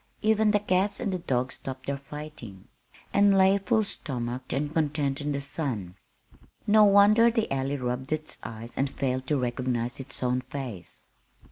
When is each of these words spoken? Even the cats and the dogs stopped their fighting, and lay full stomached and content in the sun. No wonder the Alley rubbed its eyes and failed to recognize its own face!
Even 0.23 0.49
the 0.49 0.57
cats 0.59 0.99
and 0.99 1.13
the 1.13 1.19
dogs 1.19 1.53
stopped 1.53 1.85
their 1.85 1.95
fighting, 1.99 2.67
and 3.13 3.37
lay 3.37 3.59
full 3.59 3.83
stomached 3.83 4.51
and 4.51 4.73
content 4.73 5.21
in 5.21 5.31
the 5.31 5.41
sun. 5.41 5.93
No 6.65 6.85
wonder 6.85 7.29
the 7.29 7.51
Alley 7.53 7.77
rubbed 7.77 8.11
its 8.11 8.39
eyes 8.41 8.75
and 8.77 8.89
failed 8.89 9.27
to 9.27 9.37
recognize 9.37 9.99
its 9.99 10.23
own 10.23 10.41
face! 10.41 11.03